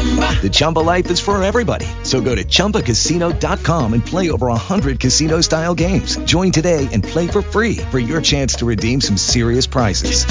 [0.00, 1.86] The Chumba life is for everybody.
[2.04, 6.16] So go to ChumbaCasino.com and play over 100 casino style games.
[6.24, 10.24] Join today and play for free for your chance to redeem some serious prizes.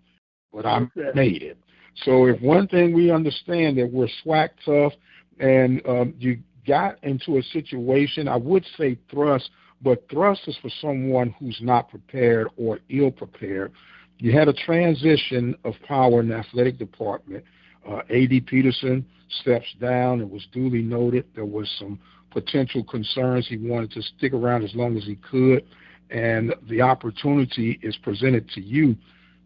[0.54, 1.58] but I'm made it.
[2.06, 4.94] So if one thing we understand that we're SWAC tough,
[5.40, 9.50] and um, you got into a situation, I would say thrust,
[9.82, 13.74] but thrust is for someone who's not prepared or ill prepared.
[14.20, 17.44] You had a transition of power in the athletic department.
[17.88, 18.42] Uh, A.D.
[18.42, 19.06] Peterson
[19.42, 20.22] steps down.
[20.22, 21.26] It was duly noted.
[21.36, 22.00] There was some
[22.32, 23.48] potential concerns.
[23.48, 25.66] He wanted to stick around as long as he could,
[26.10, 28.96] and the opportunity is presented to you.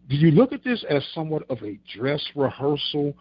[0.08, 3.14] Do you look at this as somewhat of a dress rehearsal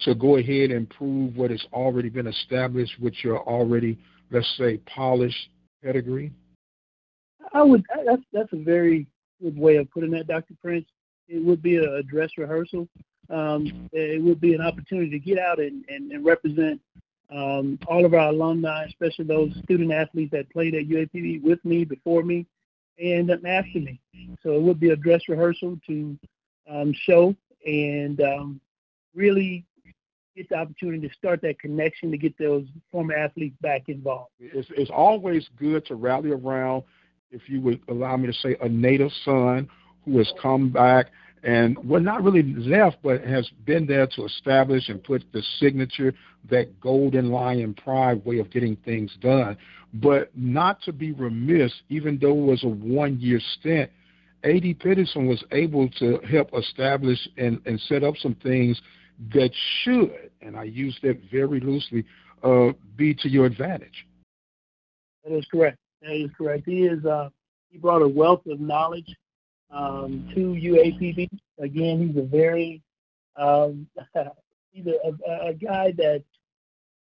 [0.00, 3.98] to go ahead and prove what has already been established with your already,
[4.30, 5.48] let's say, polished
[5.82, 6.32] pedigree?
[7.54, 7.84] I would.
[8.04, 9.06] That's that's a very
[9.42, 10.54] good way of putting that, Dr.
[10.60, 10.86] Prince.
[11.28, 12.88] It would be a dress rehearsal.
[13.30, 16.78] Um, it would be an opportunity to get out and, and, and represent
[17.34, 21.84] um, all of our alumni, especially those student athletes that played at UAPB with me,
[21.84, 22.44] before me,
[22.98, 23.98] and after me.
[24.42, 26.18] So it would be a dress rehearsal to
[26.70, 27.34] um, show
[27.66, 28.60] and um,
[29.14, 29.64] really
[30.36, 34.30] get the opportunity to start that connection to get those former athletes back involved.
[34.40, 36.82] It's, it's always good to rally around,
[37.30, 39.68] if you would allow me to say, a native son
[40.04, 41.06] who has come back
[41.44, 46.14] and well, not really left, but has been there to establish and put the signature,
[46.48, 49.56] that golden lion pride way of getting things done.
[49.92, 53.90] But not to be remiss, even though it was a one year stint,
[54.44, 54.74] A.D.
[54.74, 58.80] Peterson was able to help establish and, and set up some things
[59.32, 59.50] that
[59.82, 62.04] should, and I use that very loosely,
[62.42, 64.06] uh, be to your advantage.
[65.24, 65.78] That is correct.
[66.02, 66.64] That is correct.
[66.66, 67.30] He is uh,
[67.70, 69.08] he brought a wealth of knowledge
[69.70, 71.28] um, to UAPB.
[71.58, 72.82] Again, he's a very
[73.36, 73.86] um,
[74.72, 76.22] he's a, a, a guy that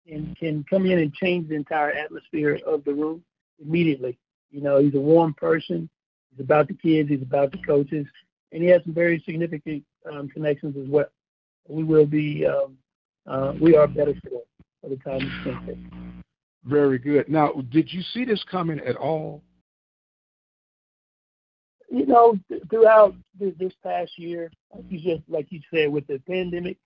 [0.07, 3.25] can can come in and change the entire atmosphere of the room
[3.61, 4.19] immediately.
[4.51, 5.89] You know, he's a warm person.
[6.33, 7.09] He's about the kids.
[7.09, 8.07] He's about the coaches,
[8.53, 11.07] and he has some very significant um, connections as well
[11.69, 12.77] we will be um,
[13.27, 14.43] uh, we are better for
[14.81, 15.79] for the time spent
[16.65, 17.29] Very good.
[17.29, 19.43] Now, did you see this coming at all?
[21.89, 26.07] You know, th- throughout th- this past year, like you just like you said, with
[26.07, 26.79] the pandemic,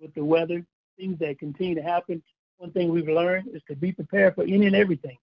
[0.00, 0.64] with the weather,
[0.98, 2.22] things that continue to happen.
[2.58, 5.16] One thing we've learned is to be prepared for any and everything.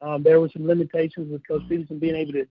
[0.00, 2.46] Um, there were some limitations with Coach Peterson being able to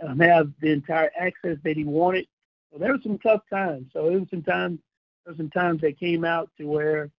[0.00, 2.26] have the entire access that he wanted.
[2.72, 3.86] So there were some tough times.
[3.92, 4.78] So it was some times
[5.24, 7.10] there's some times that came out to where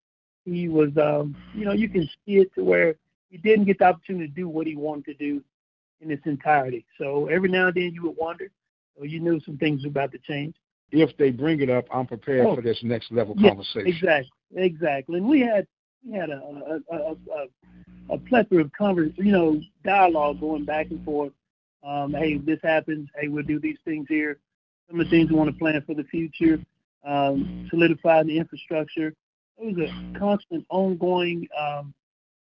[0.44, 2.96] he was, um, you know, you can see it to where
[3.30, 5.42] he didn't get the opportunity to do what he wanted to do
[6.00, 6.84] in its entirety.
[6.98, 8.50] So every now and then you would wonder,
[8.98, 10.54] so you knew some things were about to change.
[10.90, 13.86] If they bring it up, I'm prepared oh, for this next level yeah, conversation.
[13.86, 15.18] Exactly, exactly.
[15.18, 15.66] And we had
[16.06, 16.42] we had a
[16.90, 21.32] a, a, a, a plethora of convers, you know, dialogue going back and forth.
[21.84, 23.08] Um, hey, this happens.
[23.18, 24.38] Hey, we'll do these things here.
[24.88, 26.58] Some of the things we want to plan for the future.
[27.04, 29.14] Um, solidify the infrastructure.
[29.58, 31.92] It was a constant, ongoing um,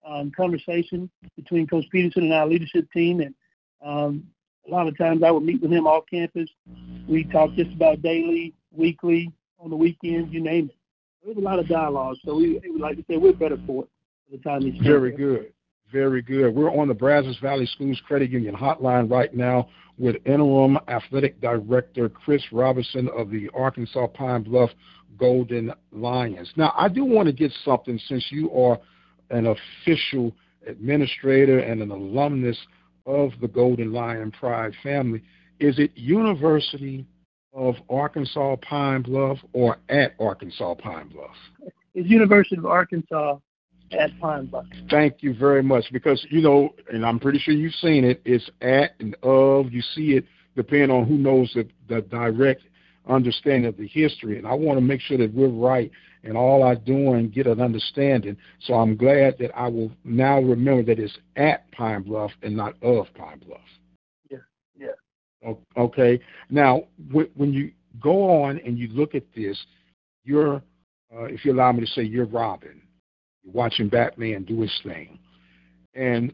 [0.05, 3.35] um, conversation between Coach Peterson and our leadership team, and
[3.83, 4.23] um,
[4.67, 6.49] a lot of times I would meet with him off campus.
[7.07, 10.75] We talked just about daily, weekly, on the weekends, you name it.
[11.23, 12.17] There was a lot of dialogue.
[12.23, 13.89] So we, like I said, we're better for it
[14.29, 15.51] for the time he's Very good.
[15.91, 16.53] Very good.
[16.53, 22.09] We're on the Brazos Valley Schools Credit Union hotline right now with Interim Athletic Director
[22.09, 24.69] Chris Robinson of the Arkansas Pine Bluff
[25.17, 26.51] Golden Lions.
[26.55, 28.79] Now, I do want to get something since you are
[29.31, 30.31] an official
[30.67, 32.57] administrator and an alumnus
[33.05, 35.23] of the Golden Lion Pride family.
[35.59, 37.05] Is it University
[37.53, 41.35] of Arkansas Pine Bluff or at Arkansas Pine Bluff?
[41.95, 43.37] It's University of Arkansas
[43.91, 44.65] at Pine Bluff.
[44.89, 48.21] Thank you very much because you know, and I'm pretty sure you've seen it.
[48.25, 49.71] It's at and of.
[49.71, 50.25] You see it
[50.55, 52.63] depending on who knows the, the direct
[53.07, 54.37] understanding of the history.
[54.37, 55.91] And I want to make sure that we're right
[56.23, 58.35] and all I do and get an understanding.
[58.59, 62.75] So I'm glad that I will now remember that it's at Pine Bluff and not
[62.83, 63.61] of Pine Bluff.
[64.29, 64.39] Yeah,
[64.77, 65.53] yeah.
[65.77, 66.19] Okay.
[66.49, 67.71] Now, when you
[68.01, 69.57] go on and you look at this,
[70.25, 70.55] you're,
[71.15, 72.81] uh, if you allow me to say, you're Robin.
[73.53, 75.19] Watching Batman do his thing.
[75.93, 76.33] And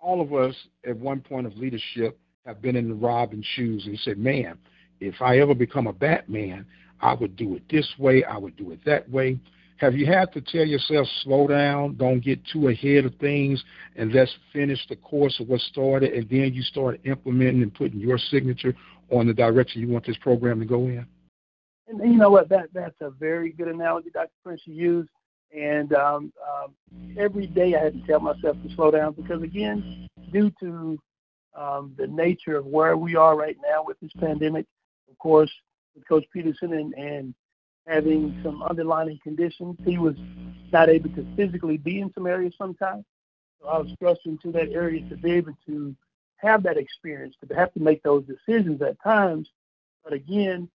[0.00, 0.54] all of us
[0.86, 4.58] at one point of leadership have been in the Robin shoes and said, man,
[5.00, 6.66] if I ever become a Batman,
[7.00, 9.38] I would do it this way, I would do it that way.
[9.78, 13.62] Have you had to tell yourself, slow down, don't get too ahead of things,
[13.94, 18.00] and let's finish the course of what started, and then you start implementing and putting
[18.00, 18.74] your signature
[19.10, 21.06] on the direction you want this program to go in?
[21.86, 22.48] And you know what?
[22.48, 24.30] That that's a very good analogy, Dr.
[24.42, 25.10] Prince, you used.
[25.56, 26.74] And um, um,
[27.18, 30.98] every day I had to tell myself to slow down because, again, due to
[31.56, 34.66] um, the nature of where we are right now with this pandemic,
[35.10, 35.50] of course,
[35.94, 37.34] with Coach Peterson and, and
[37.86, 39.76] having some underlying conditions.
[39.84, 40.14] He was
[40.72, 43.04] not able to physically be in some areas sometimes.
[43.60, 45.96] So I was thrust into that area to be able to
[46.36, 49.48] have that experience, to have to make those decisions at times.
[50.04, 50.68] But again,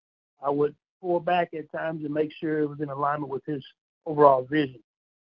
[0.46, 3.64] I would pull back at times and make sure it was in alignment with his
[4.06, 4.82] overall vision.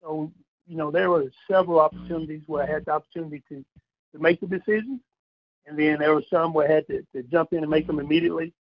[0.02, 0.32] So,
[0.68, 3.64] you know, there were several opportunities where I had the opportunity to,
[4.14, 5.02] to make the decisions.
[5.66, 8.00] And then there were some where I had to, to jump in and make them
[8.00, 8.54] immediately.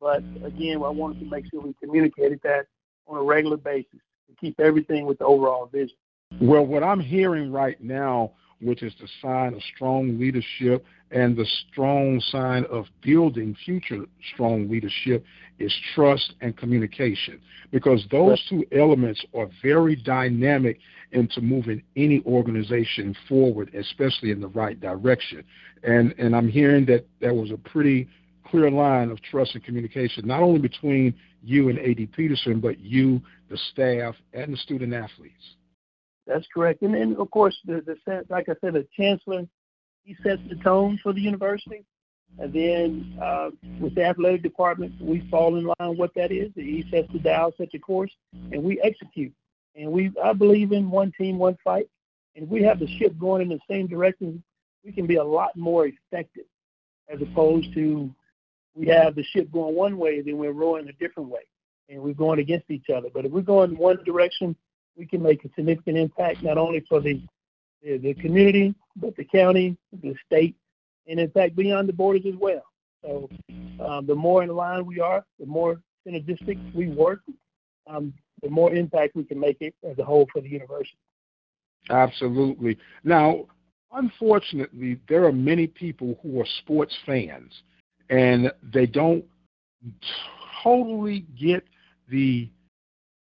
[0.00, 2.66] But again, I wanted to make sure we communicated that
[3.06, 5.96] on a regular basis to keep everything with the overall vision.
[6.40, 8.32] Well, what I'm hearing right now,
[8.64, 14.68] which is the sign of strong leadership and the strong sign of building future strong
[14.68, 15.24] leadership,
[15.58, 17.40] is trust and communication.
[17.70, 20.78] Because those two elements are very dynamic
[21.12, 25.44] into moving any organization forward, especially in the right direction.
[25.84, 28.08] And and I'm hearing that that was a pretty
[28.44, 33.20] clear line of trust and communication, not only between you and AD Peterson, but you,
[33.50, 35.56] the staff, and the student athletes.
[36.26, 36.82] That's correct.
[36.82, 39.46] And then, of course, the, the like I said, the chancellor,
[40.04, 41.84] he sets the tone for the university.
[42.38, 43.50] And then uh,
[43.80, 46.50] with the athletic department, we fall in line what that is.
[46.54, 48.10] He sets the dial, sets the course,
[48.52, 49.32] and we execute.
[49.76, 51.86] And we, I believe in one team, one fight.
[52.34, 54.42] And if we have the ship going in the same direction,
[54.84, 56.44] we can be a lot more effective
[57.08, 58.10] as opposed to
[58.74, 61.42] we have the ship going one way, then we're rowing a different way,
[61.88, 63.08] and we're going against each other.
[63.12, 64.56] But if we're going one direction,
[64.96, 67.20] we can make a significant impact not only for the
[67.82, 70.56] the, the community, but the county, the state,
[71.06, 72.62] and in fact beyond the borders as well.
[73.02, 73.28] So
[73.80, 77.20] um, the more in line we are, the more synergistic we work,
[77.86, 80.96] um, the more impact we can make it as a whole for the university.
[81.90, 82.78] Absolutely.
[83.02, 83.46] Now,
[83.92, 87.52] unfortunately, there are many people who are sports fans
[88.08, 89.24] and they don't
[90.62, 91.64] totally get
[92.08, 92.48] the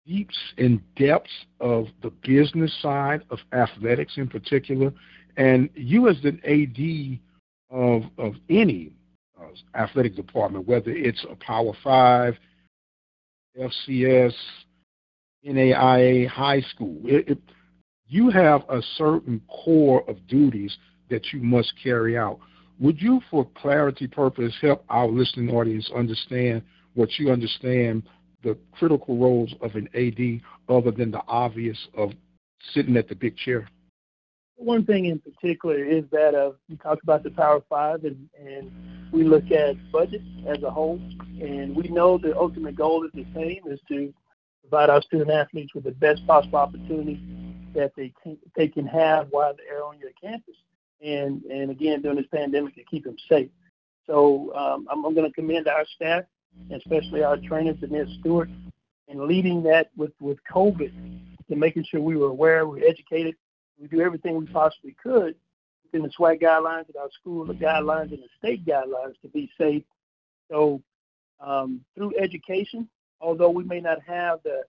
[0.05, 4.93] deeps and depths of the business side of athletics in particular.
[5.37, 7.19] And you, as an AD
[7.69, 8.93] of of any
[9.39, 9.45] uh,
[9.75, 12.35] athletic department, whether it's a Power Five,
[13.59, 14.33] FCS,
[15.45, 17.37] NAIA, high school, it, it,
[18.07, 20.77] you have a certain core of duties
[21.09, 22.39] that you must carry out.
[22.79, 26.63] Would you, for clarity purpose, help our listening audience understand
[26.95, 28.03] what you understand
[28.43, 30.41] the critical roles of an AD
[30.73, 32.11] other than the obvious of
[32.73, 33.67] sitting at the big chair?
[34.55, 38.71] One thing in particular is that uh, we talk about the Power Five, and, and
[39.11, 41.01] we look at budget as a whole,
[41.41, 44.13] and we know the ultimate goal is the same: is to
[44.61, 47.21] provide our student athletes with the best possible opportunity
[47.73, 50.55] that they can, they can have while they're on your campus.
[51.01, 53.49] And and again, during this pandemic, to keep them safe.
[54.05, 56.23] So um, I'm, I'm going to commend our staff,
[56.71, 58.49] especially our trainers, Denise Stewart,
[59.07, 60.91] in leading that with with COVID,
[61.49, 63.35] and making sure we were aware, we were educated,
[63.79, 65.35] we do everything we possibly could
[65.83, 69.83] within the SWAC guidelines and our school guidelines and the state guidelines to be safe.
[70.49, 70.81] So
[71.39, 72.89] um, through education,
[73.21, 74.63] although we may not have the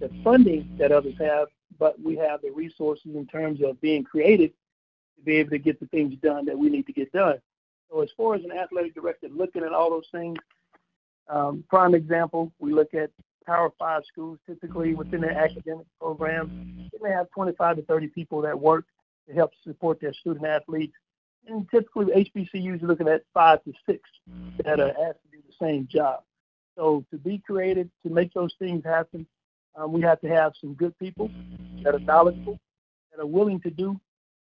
[0.00, 4.50] the funding that others have, but we have the resources in terms of being creative
[5.16, 7.38] to be able to get the things done that we need to get done.
[7.90, 10.36] So as far as an athletic director looking at all those things,
[11.28, 13.10] um, prime example, we look at
[13.46, 14.38] Power Five schools.
[14.46, 18.84] Typically, within their academic program, they may have 25 to 30 people that work
[19.28, 20.94] to help support their student athletes.
[21.48, 24.00] And typically, HBCUs are looking at five to six
[24.64, 26.22] that are asked to do the same job.
[26.76, 29.26] So to be creative, to make those things happen,
[29.76, 31.30] um, we have to have some good people
[31.82, 32.58] that are knowledgeable,
[33.12, 33.98] that are willing to do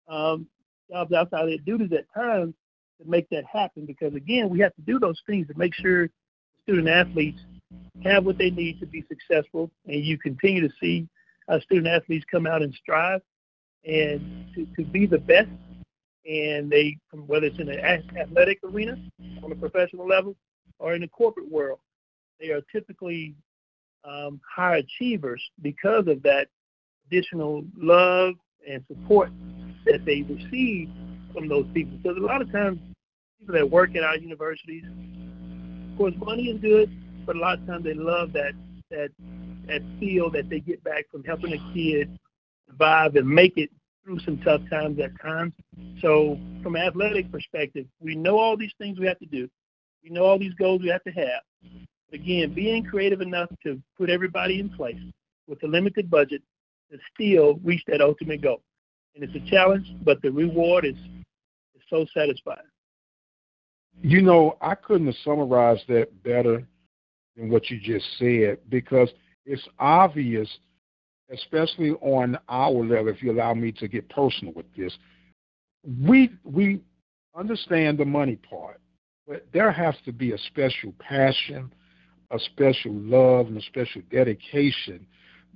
[0.08, 0.46] um,
[0.90, 2.54] jobs outside their duties at times
[3.00, 3.86] to make that happen.
[3.86, 6.10] Because again, we have to do those things to make sure
[6.62, 7.40] student athletes
[8.04, 11.06] have what they need to be successful, and you continue to see
[11.48, 13.20] our student athletes come out and strive
[13.84, 15.50] and to, to be the best.
[16.24, 18.96] And they, whether it's in the athletic arena
[19.42, 20.36] on a professional level
[20.78, 21.80] or in the corporate world,
[22.40, 23.34] they are typically
[24.04, 26.48] um, high achievers because of that
[27.06, 28.34] additional love
[28.68, 29.30] and support
[29.86, 30.88] that they receive
[31.32, 31.98] from those people.
[31.98, 32.78] Because a lot of times,
[33.40, 34.84] people that work at our universities,
[36.02, 36.90] course, money is good,
[37.24, 38.52] but a lot of times they love that
[38.90, 39.10] that
[39.68, 42.18] that feel that they get back from helping a kid
[42.68, 43.70] survive and make it
[44.04, 45.54] through some tough times at times.
[46.00, 49.48] So, from an athletic perspective, we know all these things we have to do.
[50.02, 51.42] We know all these goals we have to have.
[52.10, 54.98] But again, being creative enough to put everybody in place
[55.46, 56.42] with a limited budget
[56.90, 58.60] to still reach that ultimate goal.
[59.14, 60.96] And it's a challenge, but the reward is,
[61.76, 62.66] is so satisfying.
[64.00, 66.64] You know, I couldn't have summarized that better
[67.36, 69.10] than what you just said because
[69.44, 70.48] it's obvious,
[71.30, 74.96] especially on our level, if you allow me to get personal with this,
[76.06, 76.80] we we
[77.34, 78.80] understand the money part,
[79.26, 81.72] but there has to be a special passion,
[82.30, 85.06] a special love, and a special dedication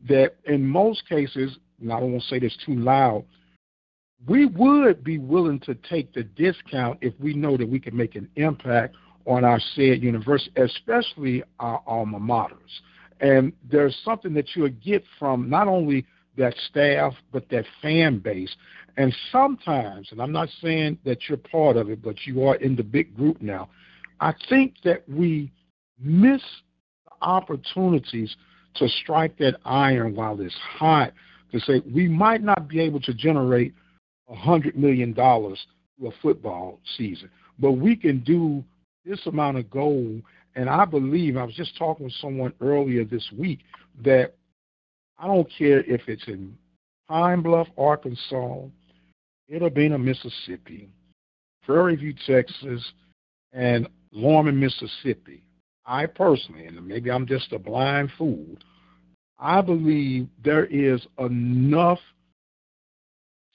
[0.09, 3.25] that in most cases, and I don't want to say this too loud,
[4.27, 8.15] we would be willing to take the discount if we know that we can make
[8.17, 8.97] an impact
[9.27, 12.81] on our said university, especially our alma maters.
[13.21, 16.07] And there's something that you'll get from not only
[16.37, 18.55] that staff, but that fan base.
[18.97, 22.77] And sometimes, and I'm not saying that you're part of it, but you are in
[22.77, 23.69] the big group now,
[24.21, 25.53] I think that we
[25.99, 26.43] miss
[27.21, 28.35] opportunities
[28.77, 31.13] to strike that iron while it's hot
[31.53, 33.75] to say we might not be able to generate
[34.29, 35.65] a hundred million dollars
[35.99, 38.65] through a football season, but we can do
[39.05, 40.23] this amount of gold.
[40.55, 43.61] And I believe, I was just talking with someone earlier this week,
[44.03, 44.35] that
[45.19, 46.57] I don't care if it's in
[47.09, 48.63] Pine Bluff, Arkansas,
[49.53, 50.89] Itta Bena, Mississippi,
[51.65, 52.93] Prairie View, Texas,
[53.53, 55.43] and Lorman, Mississippi.
[55.85, 58.45] I personally, and maybe I'm just a blind fool,
[59.39, 62.01] I believe there is enough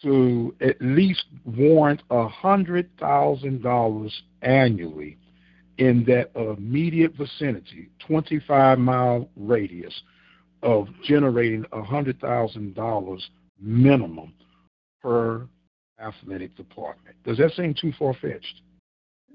[0.03, 5.17] to at least warrant a hundred thousand dollars annually
[5.77, 10.01] in that immediate vicinity, 25 mile radius
[10.63, 13.21] of generating $100,000
[13.59, 14.33] minimum
[15.01, 15.47] per
[15.99, 17.15] athletic department.
[17.25, 18.61] Does that seem too far fetched?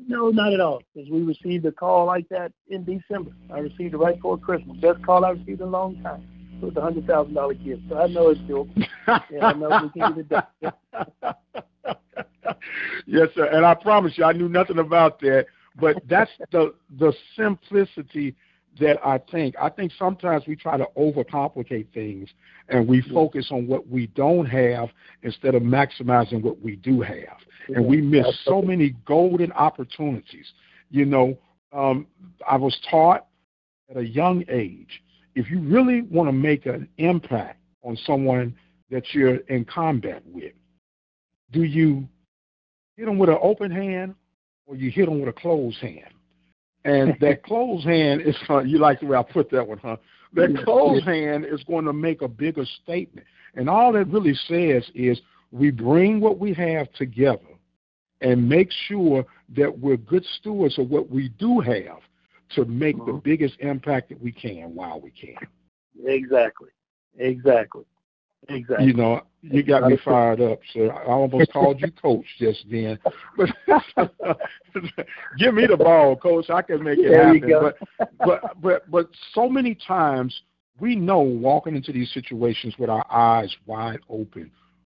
[0.07, 0.83] No, not at all.
[0.95, 3.33] Because we received a call like that in December.
[3.53, 4.77] I received it right before Christmas.
[4.79, 6.36] Best call I received in a long time.
[6.61, 7.83] It was a hundred thousand dollar gift.
[7.89, 8.87] So I know it's doable.
[9.31, 11.35] yeah, I know we can get it done.
[13.07, 13.47] yes, sir.
[13.47, 15.47] And I promise you, I knew nothing about that.
[15.81, 18.35] But that's the the simplicity
[18.81, 19.55] that I think.
[19.61, 22.29] I think sometimes we try to overcomplicate things
[22.69, 24.89] and we focus on what we don't have
[25.23, 27.39] instead of maximizing what we do have.
[27.69, 30.47] And we miss so many golden opportunities.
[30.91, 31.39] You know,
[31.73, 32.07] um,
[32.49, 33.27] I was taught
[33.91, 35.03] at a young age
[35.37, 38.57] if you really want to make an impact on someone
[38.91, 40.53] that you're in combat with,
[41.53, 42.09] do you
[42.97, 44.15] hit them with an open hand
[44.67, 46.13] or you hit them with a closed hand.
[46.85, 49.97] And that closed hand is uh, you like the way I put that one, huh?
[50.33, 53.27] That closed hand is going to make a bigger statement.
[53.55, 57.41] And all that really says is we bring what we have together
[58.21, 59.25] and make sure
[59.57, 62.01] that we're good stewards of what we do have
[62.55, 63.21] to make the uh-huh.
[63.25, 65.37] biggest impact that we can while we can.
[66.05, 66.69] Exactly.
[67.19, 67.85] Exactly.
[68.49, 68.87] Exactly.
[68.87, 70.93] You know, you got me fired up, sir.
[70.93, 72.99] I almost called you coach just then.
[73.37, 73.49] But
[75.39, 76.49] give me the ball, coach.
[76.51, 77.43] I can make it there happen.
[77.43, 77.73] You go.
[77.99, 80.43] But but but but so many times
[80.79, 84.51] we know walking into these situations with our eyes wide open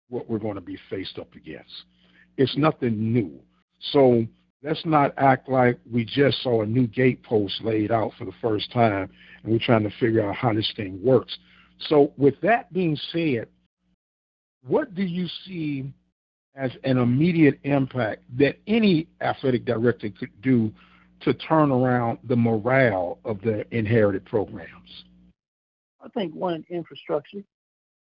[0.08, 1.84] what we're going to be faced up against.
[2.36, 3.38] It's nothing new.
[3.92, 4.26] So
[4.62, 8.72] let's not act like we just saw a new gatepost laid out for the first
[8.72, 9.10] time
[9.42, 11.36] and we're trying to figure out how this thing works.
[11.88, 13.48] So, with that being said,
[14.64, 15.92] what do you see
[16.54, 20.70] as an immediate impact that any athletic director could do
[21.22, 25.04] to turn around the morale of the inherited programs?
[26.00, 27.42] I think one infrastructure,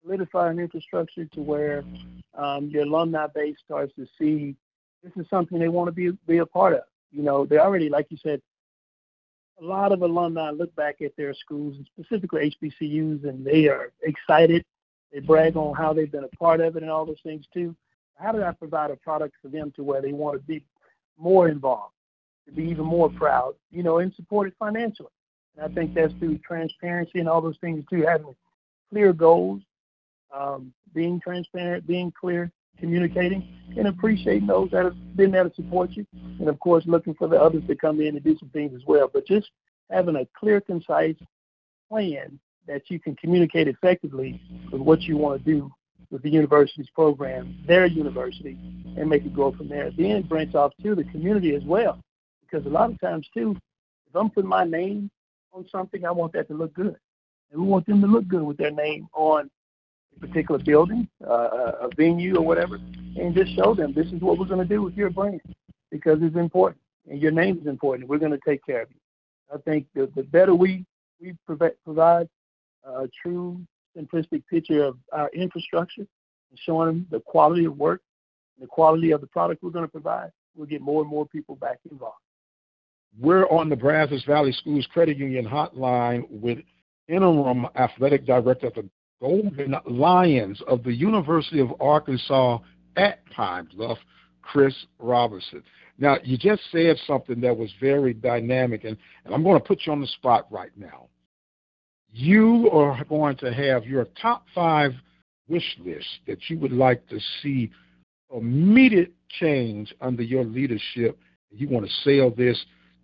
[0.03, 1.85] solidify an infrastructure to where
[2.37, 4.57] um, your alumni base starts to see
[5.03, 6.83] this is something they want to be be a part of.
[7.11, 8.41] You know, they already, like you said,
[9.61, 14.65] a lot of alumni look back at their schools, specifically HBCUs, and they are excited.
[15.13, 17.77] They brag on how they've been a part of it and all those things too.
[18.17, 20.65] How do I provide a product for them to where they want to be
[21.19, 21.95] more involved,
[22.47, 25.11] to be even more proud, you know, and supported financially?
[25.57, 28.35] And I think that's through transparency and all those things too, having
[28.91, 29.61] clear goals,
[30.35, 35.91] um, being transparent, being clear, communicating, and appreciating those that have been there to support
[35.93, 36.07] you,
[36.39, 38.83] and of course looking for the others to come in and do some things as
[38.87, 39.11] well.
[39.13, 39.51] But just
[39.91, 41.17] having a clear, concise
[41.89, 45.71] plan that you can communicate effectively with what you want to do
[46.11, 48.57] with the university's program, their university,
[48.97, 49.91] and make it go from there.
[49.97, 51.99] Then branch off to the community as well,
[52.43, 53.57] because a lot of times too,
[54.09, 55.11] if I'm putting my name
[55.53, 56.97] on something, I want that to look good,
[57.51, 59.51] and we want them to look good with their name on
[60.21, 62.77] particular building, uh, a venue, or whatever,
[63.17, 65.41] and just show them this is what we're going to do with your brand
[65.91, 68.09] because it's important and your name is important.
[68.09, 68.97] We're going to take care of you.
[69.53, 70.85] I think the, the better we
[71.21, 72.29] we provide
[72.85, 73.61] a true
[73.97, 78.01] simplistic picture of our infrastructure and showing them the quality of work,
[78.61, 81.55] the quality of the product we're going to provide, we'll get more and more people
[81.57, 82.17] back involved.
[83.21, 86.59] We're on the Brazos Valley Schools Credit Union hotline with
[87.09, 88.89] interim athletic director of the
[89.23, 92.59] Golden Lions of the University of Arkansas
[92.97, 93.99] at Pine Bluff,
[94.43, 95.63] Chris Robinson.
[95.97, 99.83] Now, you just said something that was very dynamic, and, and I'm going to put
[99.87, 101.07] you on the spot right now.
[102.11, 104.93] You are going to have your top five
[105.49, 107.71] wish list that you would like to see
[108.37, 111.17] immediate change under your leadership.
[111.53, 112.61] You want to sell this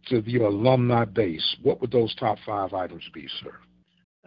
[0.08, 1.56] to the alumni base.
[1.62, 3.54] What would those top five items be, sir?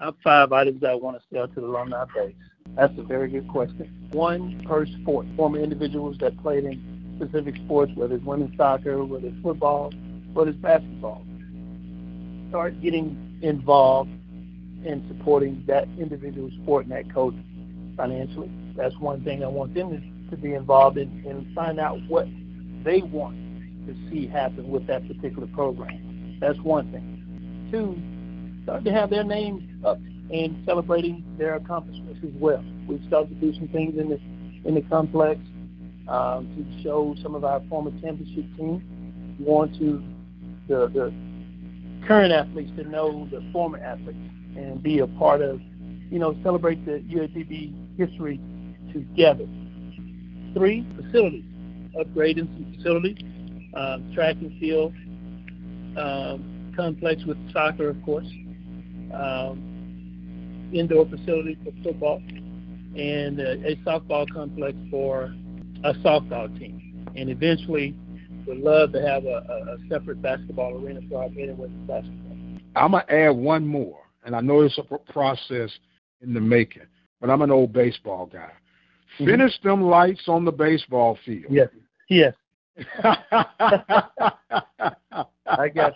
[0.02, 2.34] Top five items I want to sell to the alumni base.
[2.76, 4.10] That's a very good question.
[4.14, 9.28] One per sport, former individuals that played in specific sports, whether it's women's soccer, whether
[9.28, 9.94] it's football,
[10.34, 11.24] whether it's basketball.
[12.50, 14.10] Start getting involved
[14.84, 17.36] in supporting that individual sport and that coach
[17.96, 18.50] financially.
[18.76, 22.28] That's one thing I want them to, to be involved in and find out what
[22.84, 23.38] they want
[23.86, 26.40] to see happen with that particular program.
[26.40, 27.68] That's one thing.
[27.70, 28.02] Two,
[28.63, 30.00] start to have their names up
[30.32, 32.63] and celebrating their accomplishments as well.
[32.88, 34.19] We've started to do some things in the
[34.67, 35.39] in the complex
[36.08, 39.36] um, to show some of our former championship team.
[39.39, 40.02] We want to
[40.67, 41.13] the the
[42.08, 44.17] current athletes to know the former athletes
[44.56, 45.62] and be a part of,
[46.10, 48.39] you know, celebrate the UAPB history
[48.93, 49.45] together.
[50.54, 51.45] Three, facilities.
[51.95, 53.17] Upgrading some facilities,
[53.74, 54.93] um, track and field,
[55.97, 58.26] um, complex with soccer, of course,
[59.13, 62.21] um, indoor facility for football,
[62.95, 65.34] and uh, a softball complex for
[65.84, 67.08] a softball team.
[67.15, 67.95] And eventually,
[68.47, 72.38] would love to have a, a, separate basketball arena for our men and women's basketball.
[72.76, 75.69] I'm gonna add one more, and I know it's a process
[76.21, 76.84] in the making,
[77.19, 78.52] but I'm an old baseball guy.
[79.19, 79.26] Mm-hmm.
[79.26, 81.45] Finish them lights on the baseball field.
[81.50, 81.69] Yes,
[82.10, 82.34] yes.
[85.45, 85.93] I guess.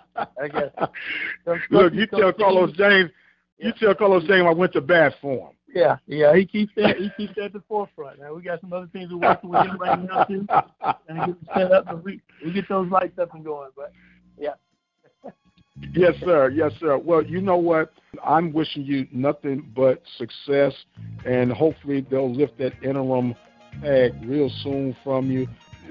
[1.70, 3.12] Look, you tell Carlos James.
[3.58, 5.56] You tell Carlos James I went to bat for him.
[5.74, 6.96] Yeah, yeah, he keeps that.
[6.98, 8.20] He keeps that at the forefront.
[8.20, 10.48] Now we got some other things we're working with him right now too,
[11.10, 11.86] and get set up.
[11.86, 13.72] But we we get those lights up and going.
[13.76, 13.92] But
[14.38, 14.54] yeah.
[15.94, 16.50] yes, sir.
[16.50, 16.98] Yes, sir.
[16.98, 17.92] Well, you know what?
[18.24, 20.74] I'm wishing you nothing but success,
[21.26, 23.36] and hopefully they'll lift that interim
[23.82, 25.46] tag real soon from you.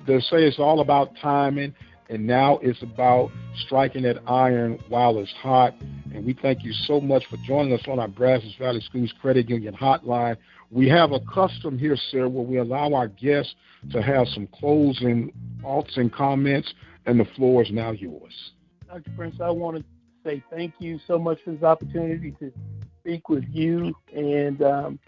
[0.06, 1.74] They say it's all about timing
[2.08, 3.30] and now it's about
[3.66, 5.74] striking that iron while it's hot.
[6.14, 9.48] And we thank you so much for joining us on our Brazos Valley Schools Credit
[9.48, 10.36] Union hotline.
[10.70, 13.54] We have a custom here, sir, where we allow our guests
[13.92, 16.72] to have some closing thoughts and comments,
[17.06, 18.52] and the floor is now yours.
[18.86, 19.10] Dr.
[19.16, 19.84] Prince, I want to
[20.24, 22.52] say thank you so much for this opportunity to
[23.00, 24.98] speak with you and um,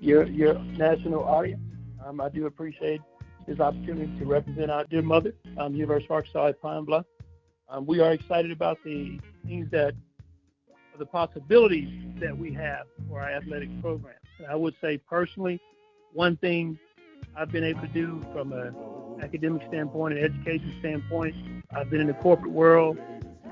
[0.00, 1.60] your your national audience.
[2.04, 3.00] Um, I do appreciate
[3.46, 7.06] this opportunity to represent our dear mother, um, University of Arkansas at Pine Bluff.
[7.68, 9.94] Um, we are excited about the things that,
[10.98, 11.88] the possibilities
[12.20, 14.14] that we have for our athletic program.
[14.38, 15.60] And I would say personally,
[16.12, 16.78] one thing
[17.36, 18.74] I've been able to do from an
[19.22, 21.34] academic standpoint and education standpoint,
[21.74, 22.98] I've been in the corporate world,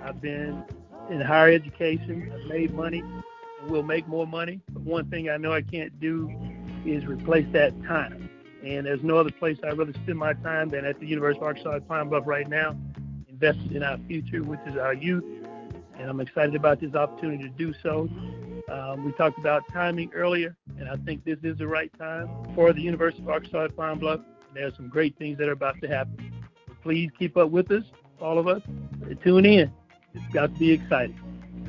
[0.05, 0.65] I've been
[1.11, 4.61] in higher education, I've made money, and will make more money.
[4.71, 6.31] But one thing I know I can't do
[6.85, 8.29] is replace that time.
[8.65, 11.47] And there's no other place I'd rather spend my time than at the University of
[11.47, 12.77] Arkansas at Pine Bluff right now,
[13.29, 15.25] invested in our future, which is our youth.
[15.99, 18.09] And I'm excited about this opportunity to do so.
[18.73, 22.73] Um, we talked about timing earlier, and I think this is the right time for
[22.73, 24.21] the University of Arkansas at Pine Bluff.
[24.55, 26.33] There's some great things that are about to happen.
[26.83, 27.85] Please keep up with us,
[28.21, 28.63] all of us.
[29.25, 29.73] Tune in.
[30.15, 31.19] It's got to be exciting.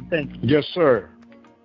[0.09, 0.39] Thank you.
[0.43, 1.09] Yes, sir.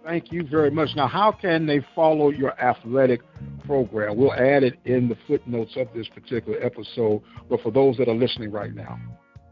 [0.04, 0.90] Thank you very much.
[0.96, 3.20] Now, how can they follow your athletic
[3.68, 4.16] program?
[4.16, 8.14] We'll add it in the footnotes of this particular episode, but for those that are
[8.14, 8.98] listening right now.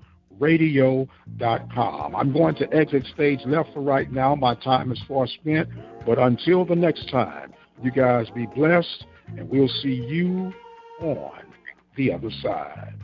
[2.17, 4.35] I'm going to exit stage left for right now.
[4.37, 5.69] My time is far spent.
[6.07, 9.05] But until the next time, you guys be blessed,
[9.37, 10.53] and we'll see you
[11.01, 11.43] on
[11.97, 13.04] the other side.